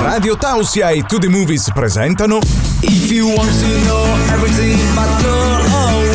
[0.00, 2.38] Radio Tausia e To The Movies presentano
[2.80, 6.11] If you want to know everything about girl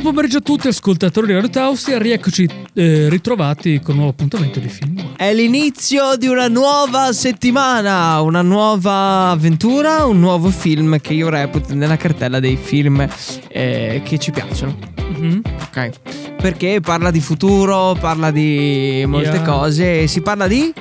[0.00, 4.60] Buon pomeriggio a tutti ascoltatori di Radio Tausia, rieccoci eh, ritrovati con un nuovo appuntamento
[4.60, 5.14] di film.
[5.16, 11.74] È l'inizio di una nuova settimana, una nuova avventura, un nuovo film che io reputo
[11.74, 13.04] nella cartella dei film
[13.48, 14.78] eh, che ci piacciono.
[15.16, 15.42] Mhm.
[15.62, 15.90] Ok.
[16.36, 19.42] Perché parla di futuro, parla di molte Yeah.
[19.44, 20.06] cose.
[20.06, 20.72] Si parla di.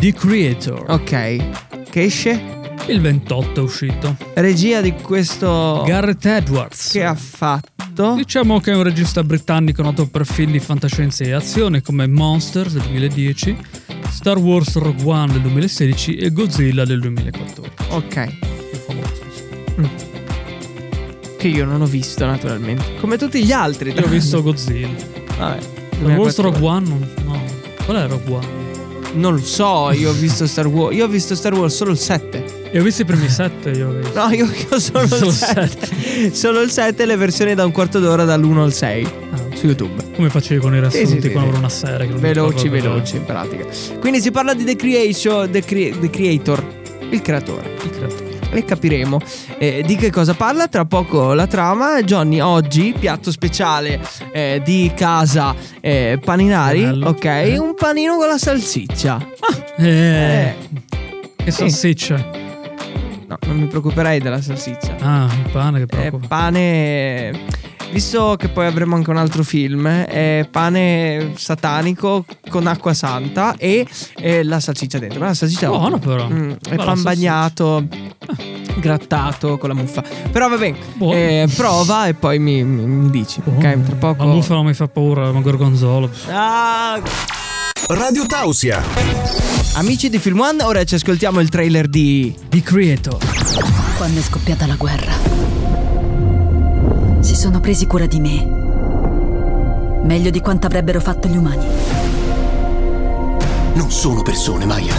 [0.00, 1.10] The Creator, Ok.
[1.90, 2.58] Che esce?
[2.88, 4.16] il 28 è uscito.
[4.34, 5.84] Regia di questo.
[5.86, 6.90] Garrett Edwards.
[6.90, 7.70] che ha fatto.
[8.16, 12.72] Diciamo che è un regista britannico noto per film di fantascienza e azione come Monsters
[12.72, 13.56] del 2010,
[14.08, 17.70] Star Wars Rogue One del 2016 e Godzilla del 2014.
[17.90, 18.38] Ok.
[18.38, 19.90] Più famoso, insomma.
[21.36, 22.94] Che io non ho visto, naturalmente.
[22.98, 23.92] Come tutti gli altri.
[23.92, 24.88] Io ho visto Godzilla.
[25.36, 25.60] Vabbè.
[25.60, 26.88] Star Wars Rogue One?
[27.24, 27.42] No.
[27.84, 28.46] Qual è Rogue One?
[29.14, 30.96] Non lo so, io ho visto Star Wars.
[30.96, 32.61] Io ho visto Star Wars solo il 7.
[32.72, 33.90] Io ho visto i primi sette, io.
[34.14, 36.32] No, io, io solo, Solo il il 7.
[36.34, 39.66] Solo il 7 e le versioni da un quarto d'ora dall'1 al 6 Ah, su
[39.66, 40.02] YouTube.
[40.14, 41.58] Come facevi con i riassunti Sì, sì, sì, quando sì.
[41.58, 42.06] una serie?
[42.08, 43.66] Veloci, veloci in pratica.
[44.00, 46.64] Quindi si parla di The Creation, The, Crea- The Creator,
[47.10, 47.74] il creatore.
[47.82, 48.30] Il creatore.
[48.54, 49.18] E capiremo
[49.58, 52.02] eh, di che cosa parla tra poco la trama.
[52.02, 54.00] Johnny, oggi, piatto speciale
[54.32, 57.08] eh, di casa eh, Paninari, Bello.
[57.08, 57.24] ok?
[57.24, 57.58] Eh.
[57.58, 59.26] Un panino con la salsiccia.
[59.76, 60.54] Eh, Eh,
[61.36, 62.40] che salsiccia.
[63.40, 64.96] No, non mi preoccuperei della salsiccia.
[65.00, 66.26] Ah, il pane che È preoccupa.
[66.26, 67.70] pane.
[67.92, 73.86] Visto che poi avremo anche un altro film, è pane satanico con acqua santa e,
[74.16, 75.20] e la salsiccia dentro.
[75.20, 76.26] Ma la salsiccia Buono però.
[76.26, 77.86] Mm, è pan bagnato,
[78.76, 80.02] grattato con la muffa.
[80.30, 80.78] Però va bene,
[81.12, 83.42] eh, prova e poi mi, mi- mi dici.
[83.44, 83.58] Buono.
[83.58, 84.24] Ok, tra poco.
[84.24, 86.08] La bufala mi fa paura, ma gorgonzolo.
[86.30, 86.98] Ah,
[87.88, 89.51] Radio Tausia.
[89.74, 92.34] Amici di Film One, ora ci ascoltiamo il trailer di.
[92.48, 93.18] The Creator.
[93.96, 95.12] Quando è scoppiata la guerra,
[97.20, 98.60] si sono presi cura di me.
[100.02, 101.66] Meglio di quanto avrebbero fatto gli umani.
[103.74, 104.94] Non sono persone, Maya.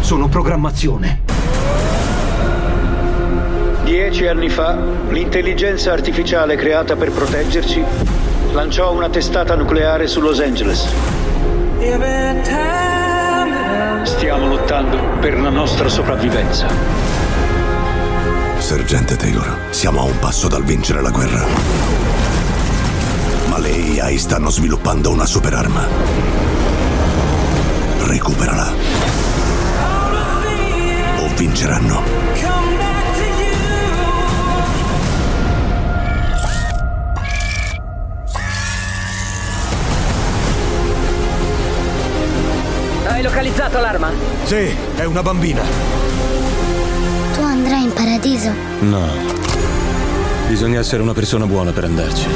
[0.00, 1.22] Sono programmazione.
[3.84, 4.76] Dieci anni fa,
[5.10, 7.82] l'intelligenza artificiale creata per proteggerci
[8.52, 11.13] lanciò una testata nucleare su Los Angeles.
[14.04, 16.66] Stiamo lottando per la nostra sopravvivenza.
[18.56, 21.44] Sergente Taylor, siamo a un passo dal vincere la guerra.
[23.48, 25.86] Ma le AI stanno sviluppando una superarma.
[27.98, 28.72] Recuperala.
[31.18, 32.23] O vinceranno.
[44.44, 45.62] Sì, è una bambina.
[47.34, 48.52] Tu andrai in paradiso?
[48.80, 49.08] No.
[50.48, 52.26] Bisogna essere una persona buona per andarci.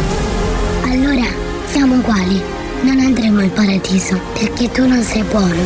[0.84, 1.26] Allora
[1.66, 2.40] siamo uguali.
[2.80, 5.60] Non andremo in paradiso perché tu non sei buono.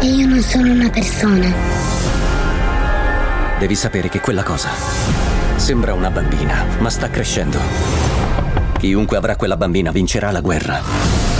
[0.00, 1.52] E io non sono una persona.
[3.58, 4.70] Devi sapere che quella cosa
[5.56, 7.58] sembra una bambina, ma sta crescendo.
[8.78, 11.33] Chiunque avrà quella bambina vincerà la guerra.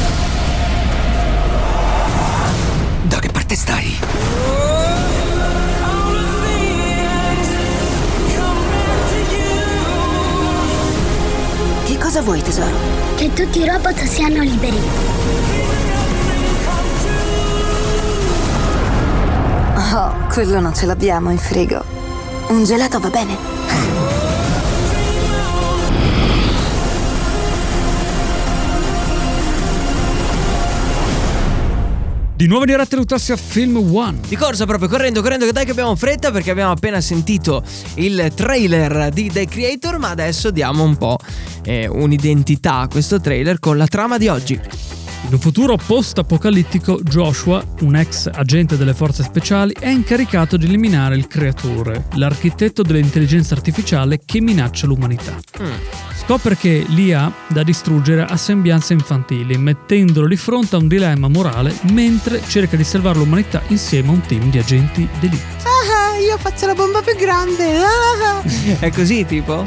[12.25, 12.75] Vuoi, tesoro?
[13.17, 14.79] Che tutti i robot siano liberi.
[19.93, 21.85] Oh, quello non ce l'abbiamo in frigo.
[22.49, 23.55] Un gelato va bene.
[32.37, 34.19] Di nuovo in diretta Lutassia Film One.
[34.27, 37.63] Di corsa proprio, correndo, correndo, che dai che abbiamo fretta perché abbiamo appena sentito
[37.95, 41.17] il trailer di The Creator, ma adesso diamo un po'
[41.65, 44.61] eh, un'identità a questo trailer con la trama di oggi.
[45.27, 51.17] In un futuro post-apocalittico, Joshua, un ex agente delle forze speciali, è incaricato di eliminare
[51.17, 55.41] il creatore, l'architetto dell'intelligenza artificiale che minaccia l'umanità.
[56.15, 61.75] Scopre che l'IA da distruggere ha sembianze infantili, mettendolo di fronte a un dilemma morale
[61.93, 65.43] mentre cerca di salvare l'umanità insieme a un team di agenti d'elite.
[65.63, 67.79] Ah, io faccio la bomba più grande.
[67.79, 68.43] Ah.
[68.79, 69.67] È così tipo?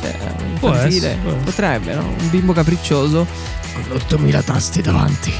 [0.00, 0.96] Può infantile.
[0.96, 1.44] essere, può essere.
[1.44, 2.02] Potrebbe, no?
[2.18, 3.26] Un bimbo capriccioso
[3.74, 5.32] con 8000 tasti davanti.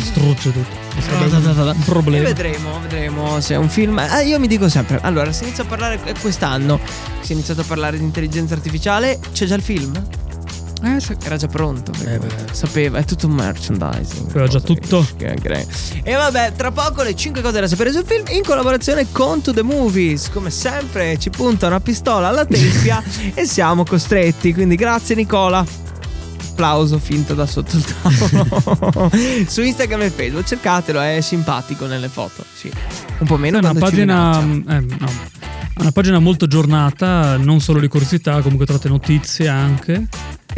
[0.00, 0.76] Strugge tutto.
[1.00, 2.24] Sarebbe un E problema.
[2.26, 3.98] vedremo, vedremo se è un film.
[3.98, 6.80] Ah, io mi dico sempre: allora, si inizia a parlare quest'anno.
[7.20, 9.18] Si è iniziato a parlare di intelligenza artificiale.
[9.32, 9.92] C'è già il film?
[10.82, 11.02] Eh.
[11.24, 11.90] Era già pronto.
[11.92, 12.54] perché Eh.
[12.54, 14.30] Sapeva, è tutto un merchandising.
[14.30, 15.06] Aveva già tutto.
[15.16, 15.66] che- che-
[16.04, 19.52] E vabbè, tra poco le 5 cose da sapere sul film in collaborazione con To
[19.52, 20.30] The Movies.
[20.30, 23.02] Come sempre ci punta una pistola alla tempia
[23.34, 24.52] e siamo costretti.
[24.54, 25.64] Quindi grazie Nicola.
[26.50, 29.10] Applauso finto da sotto il tavolo.
[29.46, 32.44] Su Instagram e Facebook cercatelo, è simpatico nelle foto.
[32.52, 32.68] Sì.
[33.18, 34.44] Un po' meno È una pagina, eh,
[34.80, 35.08] no.
[35.74, 40.08] È una pagina molto aggiornata, non solo di curiosità, comunque trovate notizie anche.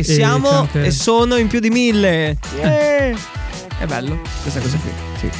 [0.00, 2.37] E siamo e sono in più di mille.
[2.56, 3.17] Yeah.
[3.79, 4.91] È bello questa cosa qui.
[5.19, 5.31] Sì.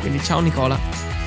[0.00, 0.78] Quindi ciao Nicola.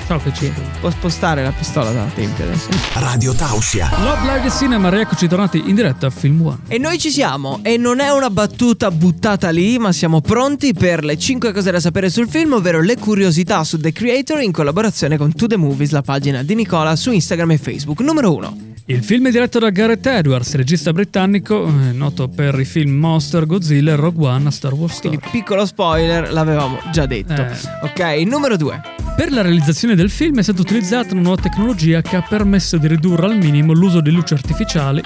[0.08, 0.50] Ciao che ci
[0.80, 2.70] Può spostare la pistola dalla tempia adesso.
[2.94, 3.90] Radio Tausia.
[3.98, 6.60] Love Live Cinema, rieccoci tornati in diretta a Film One.
[6.70, 7.60] E noi ci siamo.
[7.62, 11.82] E non è una battuta buttata lì, ma siamo pronti per le 5 cose da
[11.82, 15.92] sapere sul film, ovvero le curiosità su The Creator in collaborazione con To The Movies,
[15.92, 18.00] la pagina di Nicola su Instagram e Facebook.
[18.00, 18.76] Numero 1.
[18.90, 23.46] Il film è diretto da Gareth Edwards, regista britannico, eh, noto per i film Monster,
[23.46, 25.18] Godzilla e Rogue One a Star Wars Story.
[25.18, 27.34] Quindi piccolo spoiler, l'avevamo già detto.
[27.34, 27.52] Eh.
[27.82, 28.82] Ok, numero 2.
[29.18, 32.88] Per la realizzazione del film è stata utilizzata una nuova tecnologia che ha permesso di
[32.88, 35.04] ridurre al minimo l'uso di luci artificiali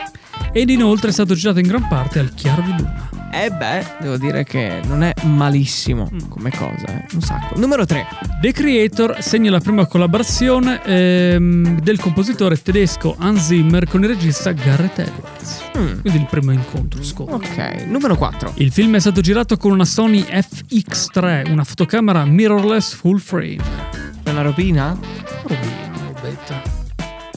[0.54, 3.21] ed inoltre è stato girato in gran parte al chiaro di luna.
[3.34, 7.06] E beh, devo dire che non è malissimo come cosa, eh.
[7.14, 7.58] un sacco.
[7.58, 8.06] Numero 3.
[8.42, 14.52] The Creator segna la prima collaborazione ehm, del compositore tedesco Hans Zimmer con il regista
[14.52, 15.64] Gareth Edwards.
[15.78, 16.02] Mm.
[16.02, 17.36] Quindi il primo incontro scopo.
[17.36, 18.54] Ok, numero 4.
[18.56, 23.62] Il film è stato girato con una Sony FX3, una fotocamera mirrorless full frame.
[24.24, 24.98] È una robina?
[25.44, 26.80] Robina, robetta.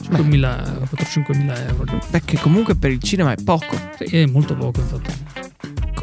[0.01, 2.01] 5.000, 4-5.000 euro.
[2.11, 3.79] Perché comunque per il cinema è poco.
[3.97, 5.44] Sì, è molto poco infatti.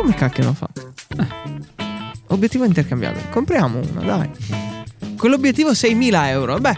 [0.03, 0.93] Come cacchio l'ho fatto?
[2.27, 3.29] Obiettivo intercambiabile.
[3.31, 4.31] Compriamo una, dai.
[5.17, 6.59] Con l'obiettivo 6.000 euro.
[6.59, 6.77] Beh,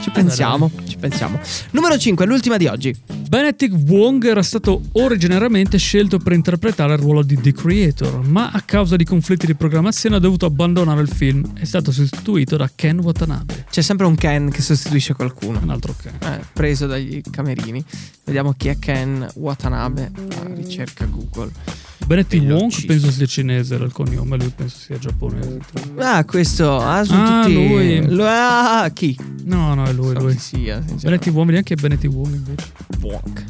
[0.00, 1.38] ci pensiamo, ci pensiamo.
[1.72, 2.96] Numero 5, l'ultima di oggi.
[3.28, 8.62] Benedict Wong era stato originariamente scelto per interpretare il ruolo di The Creator, ma a
[8.62, 11.52] causa di conflitti di programmazione ha dovuto abbandonare il film.
[11.52, 13.66] È stato sostituito da Ken Watanabe.
[13.68, 15.60] C'è sempre un Ken che sostituisce qualcuno.
[15.62, 16.14] Un altro Ken.
[16.18, 17.84] Eh, preso dagli camerini.
[18.24, 20.10] Vediamo chi è Ken Watanabe.
[20.30, 21.82] La ricerca Google.
[22.06, 25.58] Benedict Wong penso sia cinese era il cognome, lui penso sia giapponese.
[25.98, 26.78] Ah, questo.
[26.78, 27.54] Ah, sono Ah, tutti.
[27.54, 28.06] lui.
[28.14, 29.16] Lo- ah, chi?
[29.44, 30.36] No, no, è lui, So lui.
[30.38, 30.82] sia.
[31.02, 32.66] Benedict Wong, neanche Benedict Wong invece.
[33.00, 33.44] Wong.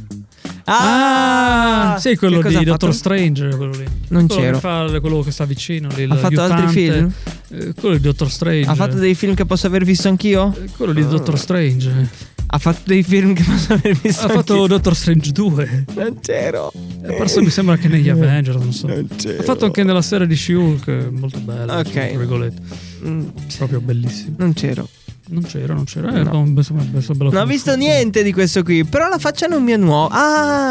[0.66, 2.64] Ah, sì, quello di fatto?
[2.64, 3.84] Doctor Strange, quello lì.
[4.08, 4.54] Non quello c'ero.
[4.54, 7.12] Che fa quello che sta vicino lì, Ha fatto altri film?
[7.50, 8.68] Eh, quello di Doctor Strange.
[8.70, 10.54] Ha fatto dei film che posso aver visto anch'io?
[10.56, 12.32] Eh, Quello di Doctor Strange.
[12.46, 14.66] Ha fatto dei film che posso aver visto Ha fatto anch'io?
[14.68, 15.84] Doctor Strange 2.
[15.96, 16.72] Non c'ero.
[17.04, 18.86] È apparso mi sembra anche negli Avengers, non so.
[18.86, 19.40] Non c'ero.
[19.40, 21.78] Ha fatto anche nella serie di She-Hulk, molto bella.
[21.78, 21.90] Ok.
[21.92, 22.62] tra virgolette.
[23.06, 23.26] Mm,
[23.58, 24.36] Proprio bellissimo.
[24.38, 24.88] Non c'ero.
[25.26, 26.08] Non c'era, non c'era.
[26.12, 26.44] Eh, No.
[26.44, 26.52] no.
[26.52, 28.84] penso- penso bello Non ho visto niente di questo qui.
[28.84, 30.14] Però la faccia non mi è nuova.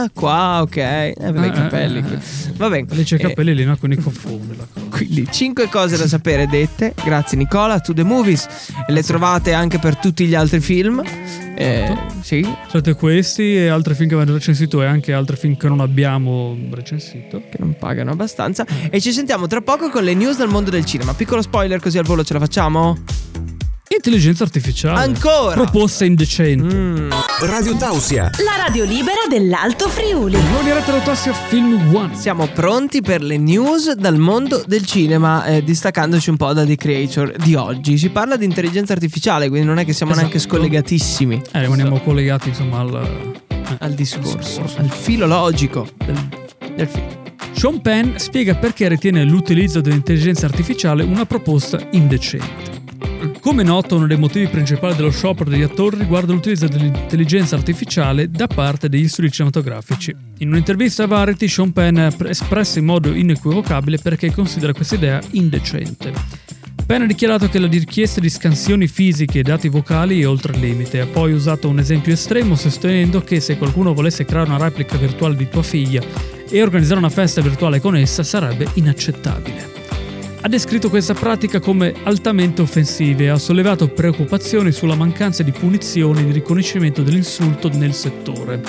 [0.03, 0.75] Ah, qua, ok.
[0.77, 1.97] Eh, aveva i Eh, capelli.
[1.99, 2.13] eh, qui.
[2.13, 2.19] eh.
[2.57, 2.87] Va bene.
[2.91, 3.75] Lì c'è i Eh, capelli lì, no?
[3.77, 4.85] Quindi confonde la cosa.
[4.95, 6.93] Quindi 5 cose da sapere dette.
[7.03, 8.47] Grazie Nicola, to the movies.
[8.87, 11.01] Le trovate anche per tutti gli altri film.
[11.55, 12.13] Eh, Esatto.
[12.21, 15.79] sì, Siete questi e altri film che abbiamo recensito e anche altri film che non
[15.79, 17.41] abbiamo recensito.
[17.49, 18.65] che non pagano abbastanza.
[18.91, 21.13] E ci sentiamo tra poco con le news dal mondo del cinema.
[21.15, 22.97] Piccolo spoiler così al volo ce la facciamo?
[23.95, 24.99] Intelligenza artificiale.
[24.99, 25.53] Ancora?
[25.53, 26.75] Proposta indecente.
[26.75, 27.09] Mm.
[27.41, 28.31] Radio Tausia.
[28.43, 30.35] La radio libera dell'Alto Friuli.
[30.41, 32.15] Nuova diretta Rotossia Film One.
[32.15, 36.75] Siamo pronti per le news dal mondo del cinema, eh, distaccandoci un po' da The
[36.75, 37.97] Creator di oggi.
[37.97, 40.55] Si parla di intelligenza artificiale, quindi non è che siamo neanche Esatto.
[40.55, 43.33] scollegatissimi Eh, rimaniamo collegati insomma al,
[43.79, 46.29] al discorso, al filo logico del,
[46.75, 47.07] del film.
[47.53, 52.71] Sean Penn spiega perché ritiene l'utilizzo dell'intelligenza artificiale una proposta indecente.
[53.43, 58.47] Come noto, uno dei motivi principali dello sciopero degli attori riguarda l'utilizzo dell'intelligenza artificiale da
[58.47, 60.15] parte degli studi cinematografici.
[60.37, 65.21] In un'intervista a Variety, Sean Penn ha espresso in modo inequivocabile perché considera questa idea
[65.31, 66.13] indecente.
[66.85, 70.61] Penn ha dichiarato che la richiesta di scansioni fisiche e dati vocali è oltre il
[70.61, 71.01] limite.
[71.01, 75.35] Ha poi usato un esempio estremo sostenendo che se qualcuno volesse creare una replica virtuale
[75.35, 76.01] di tua figlia
[76.49, 79.72] e organizzare una festa virtuale con essa sarebbe inaccettabile.
[80.45, 86.19] Ha descritto questa pratica come altamente offensiva e ha sollevato preoccupazioni sulla mancanza di punizioni
[86.19, 88.61] e di riconoscimento dell'insulto nel settore.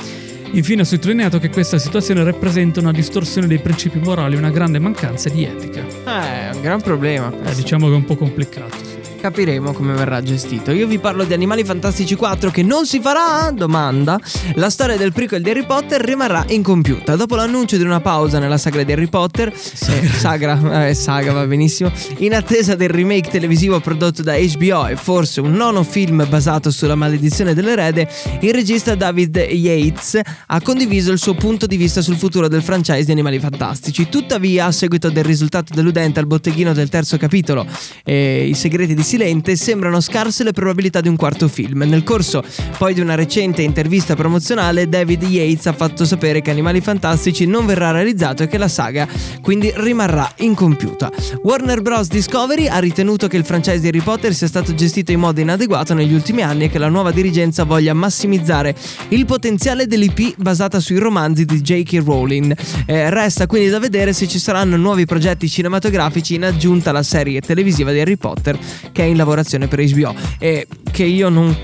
[0.53, 4.79] Infine ha sottolineato che questa situazione rappresenta una distorsione dei principi morali e una grande
[4.79, 5.85] mancanza di etica.
[5.85, 7.33] Eh, è un gran problema.
[7.43, 8.94] Eh, diciamo che è un po' complicato.
[9.25, 10.71] Capiremo come verrà gestito.
[10.71, 13.51] Io vi parlo di Animali Fantastici 4 che non si farà?
[13.53, 14.21] Domanda.
[14.57, 17.17] La storia del prequel di Harry Potter rimarrà incompiuta.
[17.17, 21.47] Dopo l'annuncio di una pausa nella saga di Harry Potter, eh, sagra, eh, saga va
[21.47, 26.71] benissimo, in attesa del remake televisivo prodotto da HBO e forse un nono film basato
[26.71, 28.07] sulla maledizione dell'erede,
[28.41, 33.07] il regista David Yates ha condiviso il suo punto di vista sul futuro del franchise
[33.07, 34.07] di Animali Fantastici.
[34.11, 37.67] Tuttavia, a seguito del risultato deludente al botteghino del terzo capitolo,
[38.05, 41.85] eh, I segreti di Silente, sembrano scarse le probabilità di un quarto film.
[41.87, 42.43] Nel corso
[42.79, 47.65] poi di una recente intervista promozionale, David Yates ha fatto sapere che Animali Fantastici non
[47.65, 49.07] verrà realizzato e che la saga
[49.41, 51.13] quindi rimarrà incompiuta.
[51.45, 52.09] Warner Bros.
[52.09, 55.95] Discovery ha ritenuto che il franchise di Harry Potter sia stato gestito in modo inadeguato
[55.95, 58.75] negli ultimi anni e che la nuova dirigenza voglia massimizzare
[59.11, 62.03] il potenziale dell'IP basata sui romanzi di J.K.
[62.05, 62.57] Rowling.
[62.85, 67.41] Eh, resta quindi da vedere se ci saranno nuovi progetti cinematografici in aggiunta alla serie
[67.41, 68.59] televisiva di Harry Potter
[68.91, 71.55] che è in lavorazione per HBO e che io non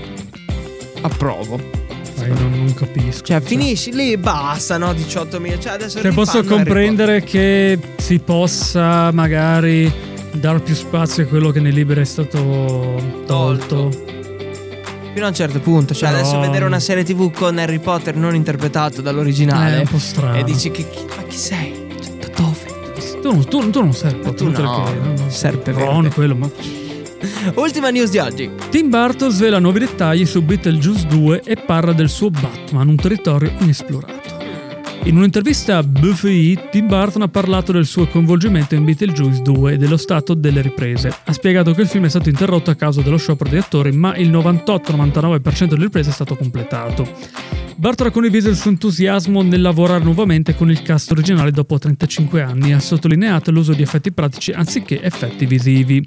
[1.01, 1.59] approvo.
[2.17, 3.23] Dai, non, non capisco.
[3.23, 4.91] Cioè, finisci lì e basta, no?
[4.91, 5.59] 18.000.
[5.59, 9.91] Cioè, adesso Cioè, posso comprendere che si possa magari
[10.33, 13.83] dar più spazio a quello che nei libri è stato tolto.
[13.89, 14.09] Potter.
[15.13, 15.93] Fino a un certo punto.
[15.93, 19.73] Cioè, Però- adesso vedere una serie TV con Harry Potter non interpretato dall'originale.
[19.73, 20.37] Eh, è un po' strano.
[20.37, 20.87] E dici che.
[20.89, 21.87] chi- ma chi sei?
[22.01, 22.69] Cioè, da dove?
[23.21, 25.29] Tu, non- tu- tu non Potter, Tu inutile no, che- no, no.
[25.29, 26.09] serpe Ron, verde.
[26.15, 26.49] quello, ma...
[27.55, 28.49] Ultima news di oggi.
[28.69, 33.51] Tim Burton svela nuovi dettagli su Beetlejuice 2 e parla del suo Batman, un territorio
[33.59, 34.39] inesplorato.
[35.03, 39.77] In un'intervista a BFI, Tim Burton ha parlato del suo coinvolgimento in Beetlejuice 2 e
[39.77, 41.11] dello stato delle riprese.
[41.23, 44.15] Ha spiegato che il film è stato interrotto a causa dello sciopero degli attori, ma
[44.15, 47.60] il 98-99% delle riprese è stato completato.
[47.81, 52.39] Burton ha condiviso il suo entusiasmo nel lavorare nuovamente con il cast originale dopo 35
[52.39, 56.05] anni e ha sottolineato l'uso di effetti pratici anziché effetti visivi.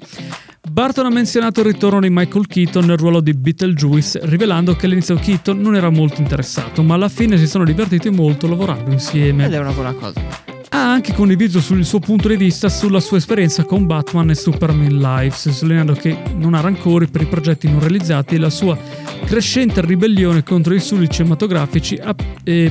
[0.69, 5.15] Barton ha menzionato il ritorno di Michael Keaton nel ruolo di Beetlejuice, rivelando che all'inizio
[5.15, 9.43] Keaton non era molto interessato, ma alla fine si sono divertiti molto lavorando insieme.
[9.43, 10.54] Ed è una buona cosa.
[10.75, 14.97] Ha anche condiviso sul suo punto di vista sulla sua esperienza con Batman e Superman
[14.97, 18.77] Lives, sottolineando che non ha rancori per i progetti non realizzati e la sua
[19.23, 21.97] crescente ribellione contro i studi cinematografici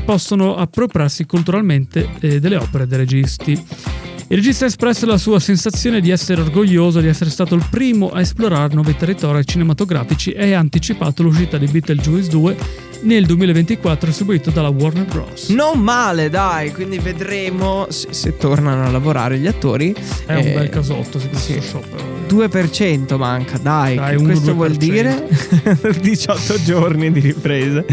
[0.04, 3.52] possono appropriarsi culturalmente eh, delle opere dei registi.
[3.52, 8.10] Il regista ha espresso la sua sensazione di essere orgoglioso di essere stato il primo
[8.10, 12.56] a esplorare nuovi territori cinematografici e ha anticipato l'uscita di Beetlejuice 2
[13.04, 15.48] nel 2024 distribuito dalla Warner Bros.
[15.48, 16.72] Non male, dai.
[16.72, 19.94] Quindi vedremo se, se tornano a lavorare gli attori.
[20.26, 21.60] È un Eh, bel casotto se questo sì.
[21.60, 22.02] sciopero.
[22.28, 23.96] 2% manca, dai.
[23.96, 24.54] Dai, questo 2%.
[24.54, 25.28] vuol dire
[26.00, 27.84] 18 giorni di riprese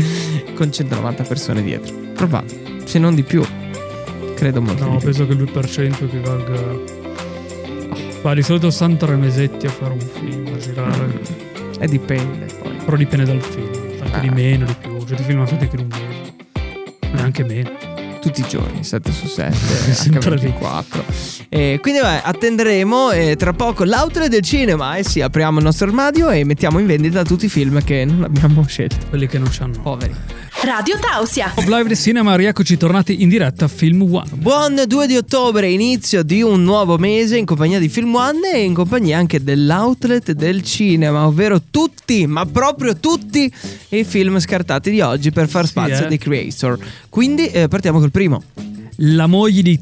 [0.55, 1.93] con 190 persone dietro.
[2.13, 3.43] Probabile, se non di più.
[4.35, 4.83] Credo molto.
[4.85, 5.05] No, di più.
[5.05, 6.99] penso che il 2% equivalga...
[8.23, 11.19] Ma di solito stanno tre mesetti a fare un film, a girare.
[11.79, 12.71] E dipende poi.
[12.85, 13.69] Però dipende dal film.
[14.03, 14.31] Anche di Ah.
[14.33, 14.90] meno, di più.
[15.15, 16.35] Di film fatti che mese.
[17.11, 17.69] Neanche meno.
[18.21, 19.53] Tutti i giorni, 7 su 7,
[19.91, 20.53] Sempre lì.
[20.57, 21.03] H24.
[21.49, 24.95] E quindi vabbè, attenderemo eh, tra poco l'outlet del cinema.
[24.95, 28.23] E sì, apriamo il nostro armadio e mettiamo in vendita tutti i film che non
[28.23, 29.07] abbiamo scelto.
[29.09, 29.81] Quelli che non c'hanno.
[29.81, 30.15] Poveri.
[30.63, 31.51] Radio Tausia.
[31.65, 34.29] Live del cinema, rieccoci tornati in diretta a Film One.
[34.35, 38.63] Buon 2 di ottobre, inizio di un nuovo mese in compagnia di Film One e
[38.63, 43.51] in compagnia anche dell'outlet del cinema, ovvero tutti, ma proprio tutti
[43.89, 46.07] i film scartati di oggi per far spazio eh.
[46.07, 46.77] dei creator.
[47.09, 48.43] Quindi eh, partiamo col primo.
[48.97, 49.79] La moglie di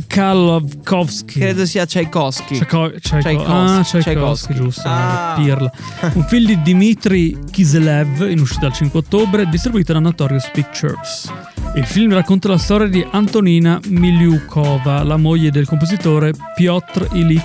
[0.00, 1.40] Tkalovkovsky.
[1.40, 2.54] Credo sia Tchaikovsky.
[2.58, 3.52] Tchaiko- Tchaiko- Tchaikovsky.
[3.52, 4.54] ah, Tchaikovsky, Tchaikovsky.
[4.54, 4.82] giusto.
[4.88, 5.34] Ah.
[5.36, 5.70] Pirla.
[6.14, 11.30] Un film di Dmitry Kiselev in uscita il 5 ottobre, distribuito da Notorious Pictures.
[11.74, 17.44] Il film racconta la storia di Antonina Miliukova, la moglie del compositore Piotr Ilik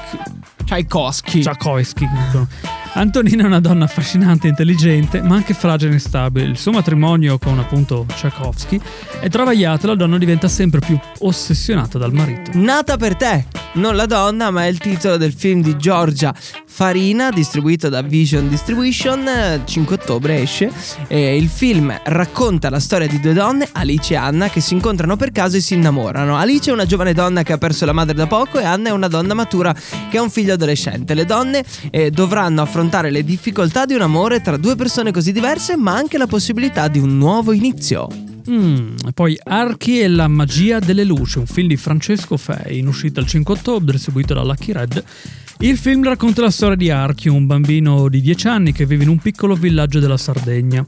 [0.65, 1.41] Tchaikovsky.
[1.41, 2.05] Tchaikovsky.
[2.97, 6.47] Antonina è una donna affascinante intelligente, ma anche fragile e instabile.
[6.47, 8.81] Il suo matrimonio con appunto Tchaikovsky
[9.19, 12.49] è travagliato e la donna diventa sempre più ossessionata dal marito.
[12.55, 16.33] Nata per te, non la donna, ma è il titolo del film di Giorgia
[16.77, 19.27] Farina, distribuito da Vision Distribution.
[19.27, 20.71] eh, 5 ottobre esce.
[21.07, 25.15] E il film racconta la storia di due donne, Alice e Anna, che si incontrano
[25.15, 26.37] per caso e si innamorano.
[26.37, 28.91] Alice è una giovane donna che ha perso la madre da poco e Anna è
[28.91, 29.75] una donna matura
[30.11, 31.15] che ha un figlio adolescente.
[31.15, 35.75] Le donne eh, dovranno affrontare le difficoltà di un amore tra due persone così diverse,
[35.77, 38.07] ma anche la possibilità di un nuovo inizio.
[38.47, 43.19] Mm, poi Archi e la magia delle luci, un film di Francesco Fei, in uscita
[43.19, 45.03] il 5 ottobre, distribuito da Lucky Red.
[45.59, 49.09] Il film racconta la storia di Archi, un bambino di 10 anni che vive in
[49.09, 50.85] un piccolo villaggio della Sardegna.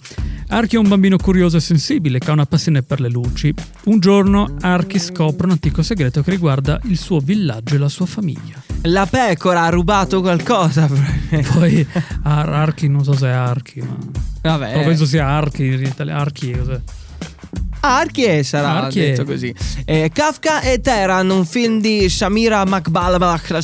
[0.49, 3.51] Archie è un bambino curioso e sensibile che ha una passione per le luci.
[3.85, 8.05] Un giorno Archie scopre un antico segreto che riguarda il suo villaggio e la sua
[8.05, 8.61] famiglia.
[8.83, 10.87] La pecora ha rubato qualcosa.
[11.53, 11.85] Poi
[12.23, 13.97] Ar- Archie, non so se è Archie, ma
[14.41, 14.71] Vabbè.
[14.71, 16.19] però penso sia Archie in italiano.
[16.19, 16.79] Archie, cos'è?
[17.81, 19.11] Archie sarà Archie.
[19.11, 19.53] detto così.
[19.85, 23.57] Eh, Kafka e Teheran, un film di Shamira Makbalabak,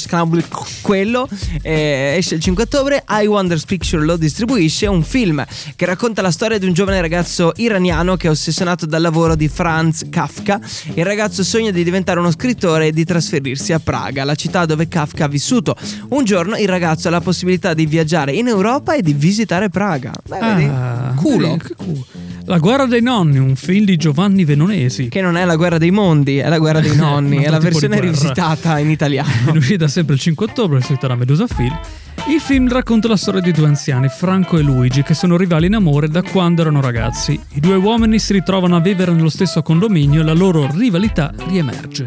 [0.81, 1.27] quello
[1.61, 3.03] eh, esce il 5 ottobre.
[3.09, 4.87] I Wonders Picture lo distribuisce.
[4.87, 5.43] Un film
[5.75, 9.49] che racconta la storia di un giovane ragazzo iraniano che è ossessionato dal lavoro di
[9.49, 10.61] Franz Kafka.
[10.93, 14.87] Il ragazzo sogna di diventare uno scrittore e di trasferirsi a Praga, la città dove
[14.87, 15.75] Kafka ha vissuto.
[16.09, 20.13] Un giorno il ragazzo ha la possibilità di viaggiare in Europa e di visitare Praga.
[20.25, 20.63] Beh, vedi?
[20.63, 21.49] Ah, Culo.
[21.49, 22.05] vedi, che culo.
[22.47, 25.09] La guerra dei nonni, un film di Giovanni Venonesi.
[25.09, 27.99] Che non è la guerra dei mondi, è la guerra dei nonni, è la versione
[27.99, 29.49] rivisitata in italiano.
[29.49, 31.75] In uscita sempre il 5 ottobre, scritto da Medusa Film.
[32.27, 35.73] Il film racconta la storia di due anziani, Franco e Luigi, che sono rivali in
[35.73, 37.39] amore da quando erano ragazzi.
[37.53, 42.05] I due uomini si ritrovano a vivere nello stesso condominio e la loro rivalità riemerge.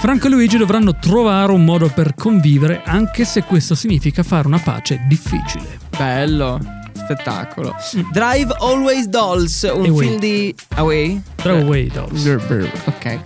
[0.00, 4.58] Franco e Luigi dovranno trovare un modo per convivere, anche se questo significa fare una
[4.58, 5.78] pace difficile.
[5.96, 6.58] Bello,
[6.94, 7.74] spettacolo.
[8.12, 10.06] Drive Always Dolls, un Away.
[10.06, 11.20] film di Away.
[11.42, 12.24] Drive Away Dolls.
[12.86, 13.18] Ok.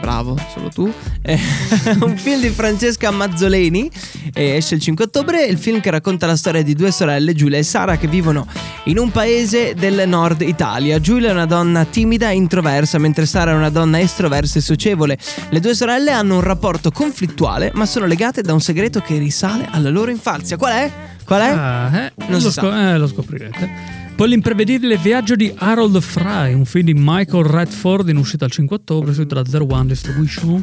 [0.00, 0.90] Bravo, solo tu.
[1.20, 1.38] Eh,
[2.00, 3.90] un film di Francesca Mazzoleni.
[4.32, 5.44] eh, esce il 5 ottobre.
[5.44, 8.46] Il film che racconta la storia di due sorelle, Giulia e Sara, che vivono
[8.84, 10.98] in un paese del nord Italia.
[11.00, 15.18] Giulia è una donna timida e introversa, mentre Sara è una donna estroversa e socievole.
[15.50, 19.68] Le due sorelle hanno un rapporto conflittuale, ma sono legate da un segreto che risale
[19.70, 20.56] alla loro infanzia.
[20.56, 20.90] Qual è?
[21.30, 21.50] Qual è?
[21.52, 22.60] Ah, eh, Non lo, sa.
[22.60, 23.70] scop- eh, lo scoprirete.
[24.20, 28.76] Poi l'imprevedibile viaggio di Harold Fry, un film di Michael Redford in uscita il 5
[28.76, 30.62] ottobre, da Zero One Distribution.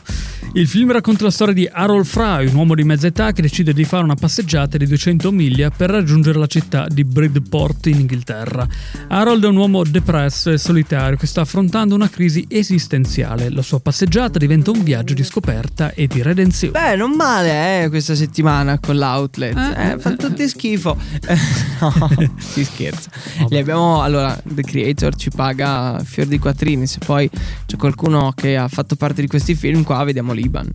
[0.53, 3.73] Il film racconta la storia di Harold Fry, un uomo di mezza età che decide
[3.73, 8.67] di fare una passeggiata di 200 miglia per raggiungere la città di Bridport in Inghilterra.
[9.07, 13.49] Harold è un uomo depresso e solitario che sta affrontando una crisi esistenziale.
[13.49, 16.79] La sua passeggiata diventa un viaggio di scoperta e di redenzione.
[16.79, 19.57] Beh, non male eh, questa settimana con l'outlet.
[19.57, 20.95] Eh, Eh, fa tutti schifo.
[21.27, 21.37] Eh,
[21.81, 23.09] no, si scherza.
[23.49, 26.85] Li abbiamo, allora, The Creator ci paga fior di quattrini.
[26.87, 27.29] Se poi
[27.65, 30.69] c'è qualcuno che ha fatto parte di questi film, qua vediamo l'Iban.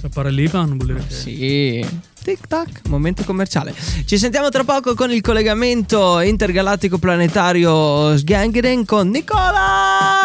[0.00, 1.86] Sapere l'Ivan vuol dire che- Sì.
[2.22, 3.72] Tic tac, momento commerciale.
[4.04, 10.15] Ci sentiamo tra poco con il collegamento intergalattico planetario Sgangeren con Nicola!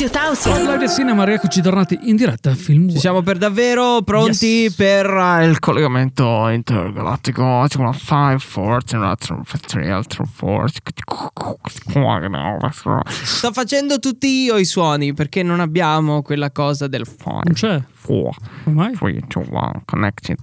[0.00, 0.76] Radio Tausia.
[0.78, 4.74] Del cinema, rieccoci tornati in diretta a Film Ci siamo per davvero pronti Yes.
[4.74, 7.66] per eh, il collegamento intergalattico.
[7.68, 7.92] 5,
[11.04, 13.02] 4, 3, 4.
[13.10, 17.82] Sto facendo tutti io i suoni perché non abbiamo quella cosa del Non 5, c'è.
[18.06, 18.92] 4, Come mai?
[18.96, 20.38] 3, 2, 1, connected.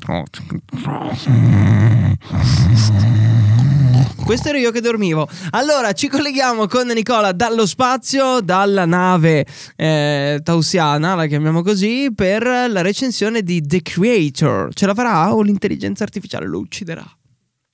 [4.26, 5.28] Questo ero io che dormivo.
[5.52, 12.44] Allora, ci colleghiamo con Nicola dallo spazio, dalla nave eh, tausiana, la chiamiamo così, per
[12.44, 14.74] la recensione di The Creator.
[14.74, 17.06] Ce la farà o l'intelligenza artificiale lo ucciderà?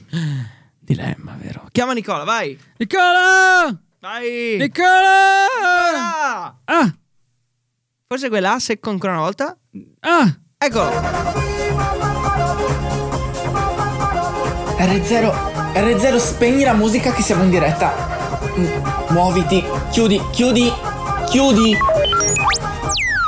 [0.79, 1.67] Dilemma, vero?
[1.73, 2.59] Chiama Nicola, vai!
[2.77, 3.77] Nicola!
[4.01, 4.57] Vai!
[4.59, 5.47] Nicola!
[5.63, 6.61] Nicola!
[6.65, 6.95] Ah!
[8.07, 9.57] Forse quella secco ancora una volta?
[10.01, 10.39] Ah!
[10.59, 10.91] Eccolo!
[14.79, 17.95] R0, R0, spegni la musica che siamo in diretta.
[18.59, 20.71] Mm, Muoviti, chiudi, chiudi,
[21.31, 21.75] chiudi.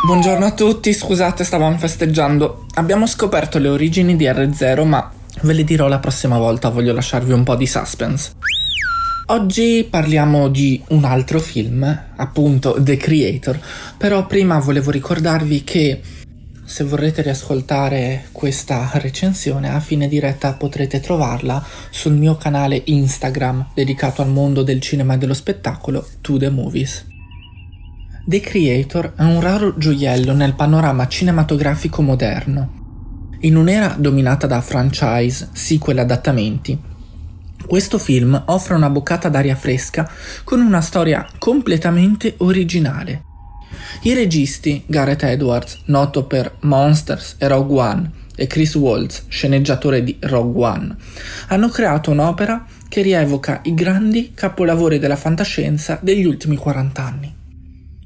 [0.06, 2.66] Buongiorno a tutti, scusate, stavamo festeggiando.
[2.74, 7.32] Abbiamo scoperto le origini di R0, ma ve le dirò la prossima volta, voglio lasciarvi
[7.32, 8.32] un po' di suspense.
[9.28, 13.58] Oggi parliamo di un altro film, appunto The Creator,
[13.96, 15.98] però prima volevo ricordarvi che
[16.64, 24.22] se vorrete riascoltare questa recensione a fine diretta potrete trovarla sul mio canale Instagram dedicato
[24.22, 27.06] al mondo del cinema e dello spettacolo To The Movies.
[28.26, 32.82] The Creator è un raro gioiello nel panorama cinematografico moderno.
[33.40, 36.80] In un'era dominata da franchise, sequel e adattamenti,
[37.66, 40.10] questo film offre una boccata d'aria fresca
[40.42, 43.33] con una storia completamente originale.
[44.02, 50.16] I registi Gareth Edwards, noto per Monsters e Rogue One, e Chris Waltz, sceneggiatore di
[50.20, 50.96] Rogue One,
[51.48, 57.34] hanno creato un'opera che rievoca i grandi capolavori della fantascienza degli ultimi 40 anni.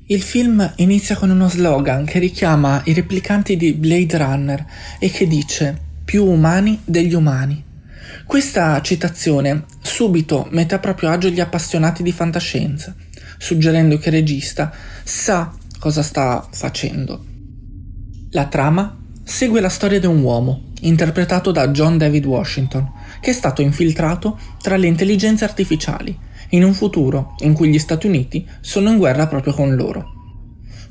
[0.06, 4.66] Il film inizia con uno slogan che richiama i replicanti di Blade Runner
[4.98, 7.62] e che dice più umani degli umani.
[8.24, 12.94] Questa citazione subito mette a proprio agio gli appassionati di fantascienza,
[13.38, 14.72] suggerendo che il regista
[15.04, 17.24] sa cosa sta facendo.
[18.32, 23.34] La trama segue la storia di un uomo, interpretato da John David Washington, che è
[23.34, 26.16] stato infiltrato tra le intelligenze artificiali
[26.50, 30.12] in un futuro in cui gli Stati Uniti sono in guerra proprio con loro.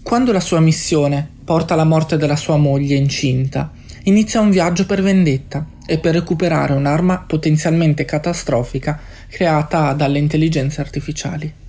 [0.03, 3.71] Quando la sua missione porta alla morte della sua moglie incinta,
[4.03, 11.65] inizia un viaggio per vendetta e per recuperare un'arma potenzialmente catastrofica creata dalle intelligenze artificiali.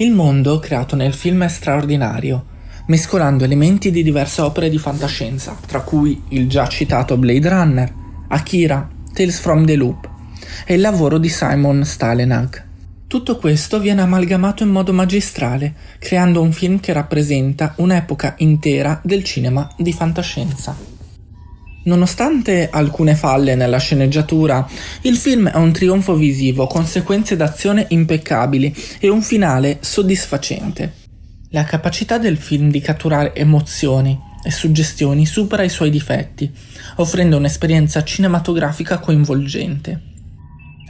[0.00, 2.46] Il mondo creato nel film è straordinario,
[2.86, 7.94] mescolando elementi di diverse opere di fantascienza, tra cui il già citato Blade Runner,
[8.28, 10.08] Akira, Tales from the Loop
[10.64, 12.64] e il lavoro di Simon Stalenhag.
[13.06, 19.22] Tutto questo viene amalgamato in modo magistrale, creando un film che rappresenta un'epoca intera del
[19.22, 20.89] cinema di fantascienza.
[21.82, 24.68] Nonostante alcune falle nella sceneggiatura,
[25.02, 30.92] il film è un trionfo visivo con sequenze d'azione impeccabili e un finale soddisfacente.
[31.50, 36.50] La capacità del film di catturare emozioni e suggestioni supera i suoi difetti,
[36.96, 40.02] offrendo un'esperienza cinematografica coinvolgente.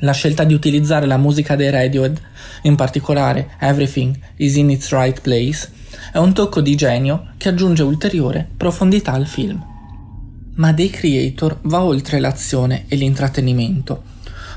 [0.01, 2.21] La scelta di utilizzare la musica dei Radiohead,
[2.63, 5.71] in particolare Everything is in its right place,
[6.13, 9.70] è un tocco di genio che aggiunge ulteriore profondità al film.
[10.61, 14.03] Ma The Creator va oltre l'azione e l'intrattenimento.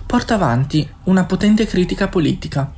[0.06, 2.74] Porta avanti una potente critica politica,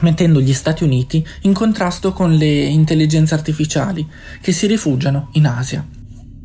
[0.00, 4.08] mettendo gli Stati Uniti in contrasto con le intelligenze artificiali
[4.40, 5.86] che si rifugiano in Asia.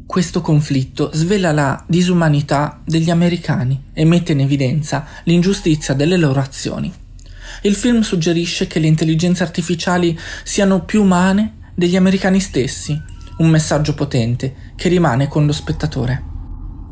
[0.06, 6.92] Questo conflitto svela la disumanità degli americani e mette in evidenza l'ingiustizia delle loro azioni.
[7.62, 13.02] Il film suggerisce che le intelligenze artificiali siano più umane degli americani stessi,
[13.38, 16.30] un messaggio potente che rimane con lo spettatore.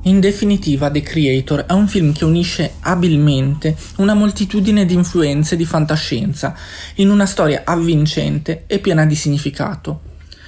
[0.03, 5.65] In definitiva, The Creator è un film che unisce abilmente una moltitudine di influenze di
[5.65, 6.55] fantascienza
[6.95, 10.01] in una storia avvincente e piena di significato.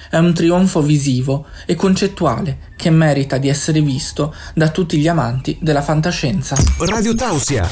[0.08, 5.58] È un trionfo visivo e concettuale che merita di essere visto da tutti gli amanti
[5.60, 6.56] della fantascienza.
[6.78, 7.68] Radio Tausia.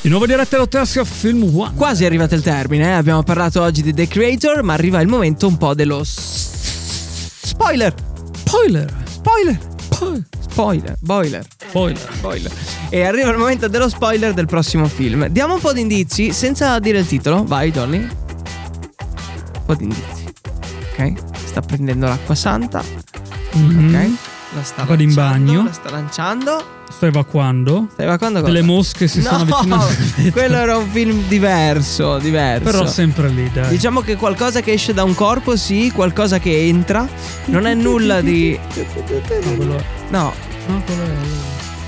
[0.00, 1.74] Di nuovo diretta all'Otassia Film One.
[1.74, 2.92] Quasi è arrivato il termine, eh?
[2.92, 6.04] abbiamo parlato oggi di The Creator, ma arriva il momento un po' dello
[7.48, 7.94] s- spoiler.
[8.36, 8.88] Spoiler.
[9.08, 9.58] Spoiler.
[10.48, 11.46] Spoiler, boiler.
[11.68, 12.08] Spoiler.
[12.12, 12.52] Spoiler.
[12.90, 15.26] E arriva il momento dello spoiler del prossimo film.
[15.28, 17.44] Diamo un po' di indizi senza dire il titolo.
[17.44, 17.98] Vai, Johnny.
[17.98, 20.24] Un po' di indizi.
[20.92, 21.12] Ok?
[21.46, 22.82] Sta prendendo l'acqua santa.
[23.52, 23.94] Mhm.
[23.94, 24.10] Ok?
[24.54, 25.64] La sta Vado in lanciando, bagno.
[25.64, 26.64] La sta lanciando.
[26.90, 27.88] Sto evacuando.
[27.92, 28.50] Stai evacuando cosa?
[28.50, 29.94] Delle mosche si stanno no, avvicinando.
[30.32, 32.64] quello era un film diverso, diverso.
[32.64, 33.68] Però sempre lì, dai.
[33.68, 37.06] Diciamo che qualcosa che esce da un corpo, sì, qualcosa che entra.
[37.46, 38.58] Non è nulla di.
[38.58, 40.32] No, quello- No.
[40.84, 41.16] quello è-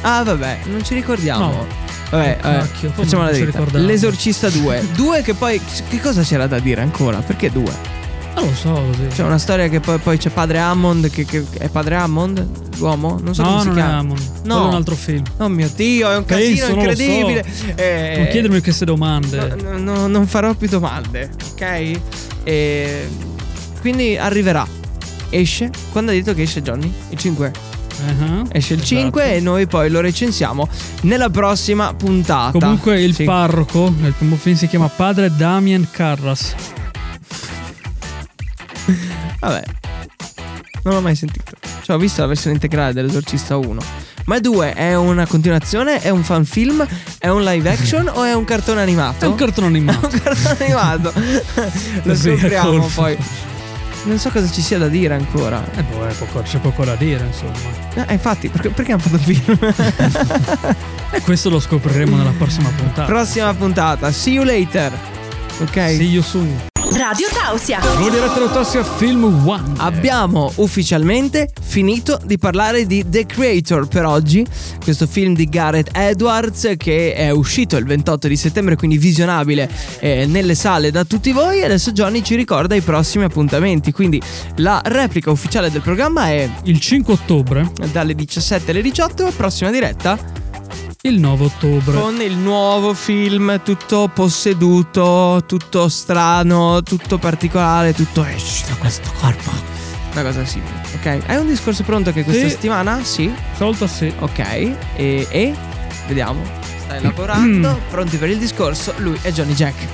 [0.03, 1.47] Ah, vabbè, non ci ricordiamo.
[1.47, 1.67] No.
[2.11, 3.85] Vabbè, eh, facciamo la ricordavo?
[3.85, 4.87] L'esorcista 2.
[4.95, 5.61] 2 che poi.
[5.89, 7.19] Che cosa c'era da dire ancora?
[7.21, 7.99] Perché 2?
[8.35, 9.07] Non lo so così.
[9.09, 11.11] C'è una storia che poi, poi c'è padre Hammond.
[11.11, 12.47] Che, che- è padre Hammond?
[12.79, 13.19] L'uomo?
[13.23, 13.99] Non so no, come si non è chiama.
[13.99, 14.21] Hammond.
[14.21, 14.31] No.
[14.43, 15.23] Quello è un altro film.
[15.39, 17.03] Oh mio dio, è un casino Penso, non so.
[17.03, 17.45] incredibile.
[17.77, 19.57] Eh, Non chiedermi queste domande.
[19.61, 22.01] No, no, non farò più domande, ok?
[22.45, 23.09] E
[23.81, 24.67] quindi arriverà.
[25.29, 25.71] Esce.
[25.93, 26.91] Quando ha detto che esce Johnny?
[27.11, 27.53] Il 5.
[28.01, 28.47] Uh-huh.
[28.53, 29.01] Esce il Esatto.
[29.01, 30.67] 5 e noi poi lo recensiamo
[31.03, 32.59] nella prossima puntata.
[32.59, 33.25] Comunque il Sì.
[33.25, 36.55] parroco nel primo film si chiama padre Damien Carras.
[39.41, 39.63] Vabbè.
[40.83, 41.53] Non l'ho mai sentito.
[41.83, 43.81] Cioè, ho visto la versione integrale dell'Esorcista 1.
[44.27, 46.01] Ma 2 è una continuazione?
[46.01, 46.87] È un fan film?
[47.19, 49.25] È un live action o è un cartone animato?
[49.25, 50.07] È un cartone È animato.
[50.13, 51.13] un cartone animato.
[52.05, 53.17] Lo è scopriamo poi.
[54.05, 55.63] Non so cosa ci sia da dire ancora.
[55.75, 58.07] Eh, boh, è poco- c'è poco da dire, insomma.
[58.07, 59.59] Eh, infatti, perché, perché hanno fatto il film?
[61.11, 63.05] E questo lo scopriremo nella prossima puntata.
[63.05, 64.11] Prossima puntata.
[64.13, 64.93] See you later.
[65.61, 65.75] Ok.
[65.75, 66.69] See you soon.
[66.97, 67.79] Radio Tausia.
[67.81, 69.75] Nuovo diretta all'Otassia Film One.
[69.77, 74.45] Abbiamo ufficialmente finito di parlare di The Creator per oggi,
[74.83, 80.27] questo film di Gareth Edwards che è uscito il 28 di settembre, quindi visionabile eh,
[80.27, 81.61] nelle sale da tutti voi.
[81.61, 83.93] E adesso Johnny ci ricorda i prossimi appuntamenti.
[83.93, 84.21] Quindi
[84.57, 90.41] la replica ufficiale del programma è Il 5 ottobre, dalle 17 alle 18, prossima diretta
[91.03, 91.99] il 9 ottobre.
[91.99, 99.51] con il nuovo film tutto posseduto, tutto strano, tutto particolare, tutto esci da questo corpo.
[100.13, 101.21] Una cosa simile, ok?
[101.27, 102.51] Hai un discorso pronto che questa Sì.
[102.51, 103.03] settimana?
[103.03, 103.33] Sì.
[103.55, 104.13] Stavolta sì.
[104.19, 104.39] Ok.
[104.39, 104.75] E,
[105.31, 105.55] e?
[106.07, 106.43] vediamo.
[106.85, 107.81] Stai elaborando.
[107.89, 108.93] Pronti per il discorso?
[108.99, 109.87] Lui è Johnny Jack.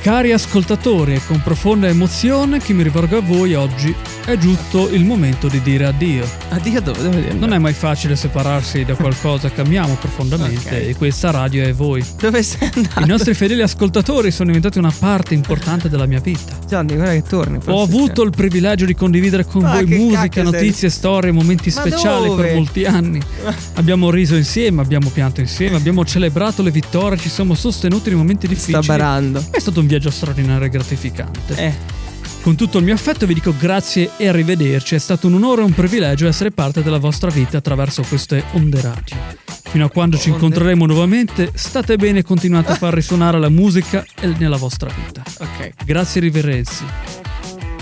[0.00, 5.48] Cari ascoltatori, con profonda emozione che mi rivolgo a voi oggi, è giunto il momento
[5.48, 6.26] di dire addio.
[6.50, 7.02] Addio dove?
[7.02, 10.88] Dove devi Non è mai facile separarsi da qualcosa che amiamo profondamente Ok.
[10.88, 12.02] e questa radio è voi.
[12.18, 13.00] Dove sei andato?
[13.00, 16.56] I nostri fedeli ascoltatori sono diventati una parte importante della mia vita.
[16.66, 17.58] Gianni, guarda che torni.
[17.66, 20.52] Ho avuto il privilegio di condividere con Ma voi musica, cacchio sei?
[20.52, 22.42] notizie, storie, momenti Ma speciali dove?
[22.44, 23.20] per molti anni.
[23.74, 28.46] Abbiamo riso insieme, abbiamo pianto insieme, abbiamo celebrato le vittorie, ci siamo sostenuti nei momenti
[28.48, 28.86] difficili.
[28.86, 29.44] barando.
[29.50, 31.54] È stato un viaggio straordinario e gratificante.
[31.56, 31.96] Eh.
[32.42, 34.94] Con tutto il mio affetto vi dico grazie e arrivederci.
[34.94, 38.80] È stato un onore e un privilegio essere parte della vostra vita attraverso queste onde
[38.80, 39.16] radio.
[39.64, 44.04] Fino a quando ci incontreremo nuovamente, state bene e continuate a far risuonare la musica
[44.20, 45.22] e- nella vostra vita.
[45.40, 45.72] Ok.
[45.84, 46.84] Grazie riverenzi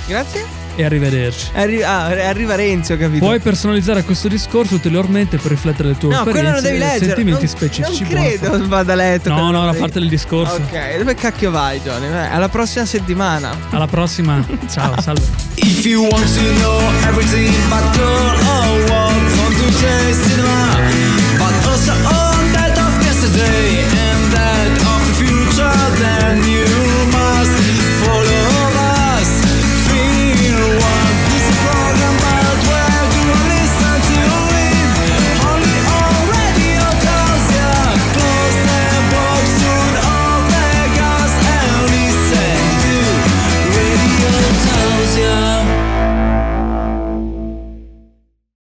[0.09, 0.66] Grazie.
[0.77, 1.49] E arrivederci.
[1.55, 3.25] Arri- ah, arriva Renzi, ho capito.
[3.25, 6.79] Puoi personalizzare questo discorso ulteriormente per riflettere le tue No, quello non esperienze devi e
[6.87, 7.07] leggere.
[7.07, 8.03] sentimenti non, specifici.
[8.03, 9.29] Non credo vada letto.
[9.31, 10.55] No, no, la parte del discorso.
[10.55, 12.07] Ok, dove cacchio vai, Johnny?
[12.07, 13.57] Alla prossima settimana.
[13.71, 14.45] Alla prossima.
[14.71, 15.23] Ciao, salve.
[15.57, 20.86] If you want to know everything about girl or what, come to say cinema.